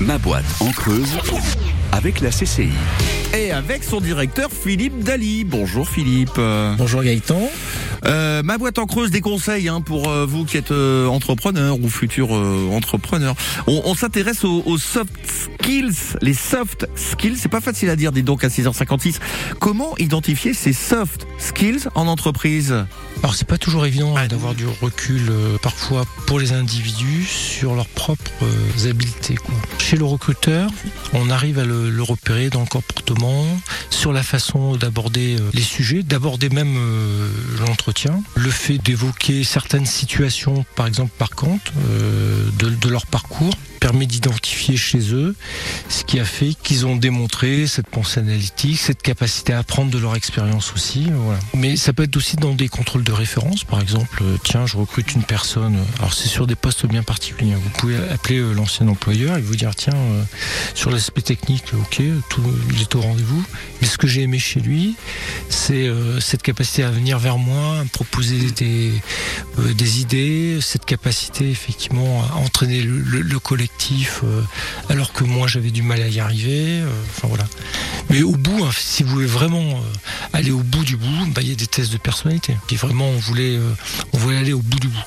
Ma 0.00 0.16
boîte 0.16 0.44
en 0.60 0.70
creuse 0.70 1.18
avec 1.90 2.20
la 2.20 2.30
CCI. 2.30 2.70
Et 3.36 3.50
avec 3.50 3.82
son 3.82 4.00
directeur 4.00 4.48
Philippe 4.50 5.02
Dali. 5.02 5.44
Bonjour 5.44 5.88
Philippe. 5.88 6.40
Bonjour 6.78 7.02
Gaëtan. 7.02 7.50
Euh, 8.04 8.42
ma 8.42 8.58
boîte 8.58 8.78
en 8.78 8.86
creuse 8.86 9.10
des 9.10 9.20
conseils 9.20 9.68
hein, 9.68 9.80
pour 9.80 10.08
euh, 10.08 10.26
vous 10.26 10.44
qui 10.44 10.56
êtes 10.56 10.70
euh, 10.70 11.06
entrepreneur 11.06 11.78
ou 11.80 11.88
futur 11.88 12.34
euh, 12.34 12.70
entrepreneur. 12.72 13.34
On, 13.66 13.82
on 13.84 13.94
s'intéresse 13.94 14.44
aux, 14.44 14.62
aux 14.66 14.78
soft 14.78 15.12
skills. 15.24 16.16
Les 16.22 16.34
soft 16.34 16.86
skills, 16.94 17.36
c'est 17.36 17.48
pas 17.48 17.60
facile 17.60 17.90
à 17.90 17.96
dire, 17.96 18.12
dis 18.12 18.22
donc 18.22 18.44
à 18.44 18.48
6h56. 18.48 19.16
Comment 19.60 19.96
identifier 19.98 20.54
ces 20.54 20.72
soft 20.72 21.26
skills 21.38 21.88
en 21.94 22.06
entreprise? 22.06 22.84
Alors 23.22 23.34
c'est 23.34 23.48
pas 23.48 23.58
toujours 23.58 23.84
évident 23.84 24.16
hein, 24.16 24.28
d'avoir 24.28 24.54
du 24.54 24.66
recul 24.66 25.22
euh, 25.30 25.58
parfois 25.60 26.04
pour 26.26 26.38
les 26.38 26.52
individus 26.52 27.24
sur 27.24 27.74
leurs 27.74 27.88
propres 27.88 28.30
habiletés. 28.86 29.34
Quoi. 29.34 29.54
Chez 29.78 29.96
le 29.96 30.04
recruteur, 30.04 30.70
on 31.14 31.28
arrive 31.30 31.58
à 31.58 31.64
le, 31.64 31.90
le 31.90 32.02
repérer 32.02 32.48
dans 32.48 32.60
le 32.60 32.66
comportement, 32.66 33.44
sur 33.90 34.12
la 34.12 34.22
façon 34.22 34.76
d'aborder 34.76 35.36
les 35.52 35.62
sujets, 35.62 36.02
d'aborder 36.04 36.48
même 36.48 36.76
euh, 36.76 37.28
le 38.34 38.50
fait 38.50 38.78
d'évoquer 38.78 39.44
certaines 39.44 39.86
situations, 39.86 40.64
par 40.76 40.86
exemple 40.86 41.12
par 41.18 41.30
compte, 41.30 41.72
euh, 41.88 42.50
de 42.58 42.88
leur 42.88 43.06
parcours 43.06 43.54
d'identifier 44.06 44.76
chez 44.76 45.14
eux 45.14 45.34
ce 45.88 46.04
qui 46.04 46.20
a 46.20 46.24
fait 46.24 46.54
qu'ils 46.62 46.86
ont 46.86 46.96
démontré 46.96 47.66
cette 47.66 47.88
pensée 47.88 48.20
analytique, 48.20 48.78
cette 48.78 49.02
capacité 49.02 49.52
à 49.52 49.58
apprendre 49.58 49.90
de 49.90 49.98
leur 49.98 50.14
expérience 50.14 50.72
aussi. 50.74 51.08
Voilà. 51.10 51.38
Mais 51.54 51.76
ça 51.76 51.92
peut 51.92 52.04
être 52.04 52.16
aussi 52.16 52.36
dans 52.36 52.54
des 52.54 52.68
contrôles 52.68 53.04
de 53.04 53.12
référence, 53.12 53.64
par 53.64 53.80
exemple, 53.80 54.22
euh, 54.22 54.36
tiens, 54.42 54.66
je 54.66 54.76
recrute 54.76 55.14
une 55.14 55.22
personne, 55.22 55.76
euh, 55.76 55.98
alors 55.98 56.14
c'est 56.14 56.28
sur 56.28 56.46
des 56.46 56.54
postes 56.54 56.86
bien 56.86 57.02
particuliers, 57.02 57.52
hein. 57.52 57.60
vous 57.62 57.70
pouvez 57.70 57.96
appeler 57.96 58.38
euh, 58.38 58.52
l'ancien 58.52 58.88
employeur 58.88 59.36
et 59.36 59.40
vous 59.40 59.56
dire, 59.56 59.74
tiens, 59.74 59.96
sur 60.74 60.90
l'aspect 60.90 61.22
technique, 61.22 61.64
ok, 61.74 62.02
tout, 62.28 62.42
il 62.72 62.80
est 62.80 62.94
au 62.94 63.00
rendez-vous, 63.00 63.44
mais 63.80 63.86
ce 63.86 63.98
que 63.98 64.06
j'ai 64.06 64.22
aimé 64.22 64.38
chez 64.38 64.60
lui, 64.60 64.96
c'est 65.48 65.88
cette 66.20 66.42
capacité 66.42 66.82
à 66.82 66.90
venir 66.90 67.18
vers 67.18 67.38
moi, 67.38 67.78
à 67.80 67.84
me 67.84 67.88
proposer 67.88 68.50
des, 68.52 70.00
idées, 70.00 70.58
cette 70.60 70.84
capacité 70.84 71.50
effectivement 71.50 72.24
à 72.32 72.36
entraîner 72.36 72.82
le 72.82 73.38
collectif, 73.38 73.77
euh, 74.24 74.42
alors 74.88 75.12
que 75.12 75.24
moi 75.24 75.46
j'avais 75.46 75.70
du 75.70 75.82
mal 75.82 76.00
à 76.02 76.08
y 76.08 76.20
arriver. 76.20 76.80
euh, 76.80 76.90
Enfin 77.10 77.28
voilà. 77.28 77.44
Mais 78.10 78.22
au 78.22 78.32
bout, 78.32 78.64
hein, 78.64 78.70
si 78.76 79.02
vous 79.02 79.10
voulez 79.10 79.26
vraiment 79.26 79.60
euh, 79.60 79.82
aller 80.32 80.50
au 80.50 80.58
bout 80.58 80.84
du 80.84 80.96
bout, 80.96 81.26
bah, 81.34 81.42
il 81.42 81.48
y 81.48 81.52
a 81.52 81.54
des 81.56 81.66
tests 81.66 81.92
de 81.92 81.98
personnalité. 81.98 82.56
Et 82.70 82.76
vraiment, 82.76 83.06
on 83.08 83.18
voulait, 83.18 83.58
on 84.12 84.18
voulait 84.18 84.38
aller 84.38 84.52
au 84.52 84.60
bout 84.62 84.78
du 84.80 84.88
bout. 84.88 85.04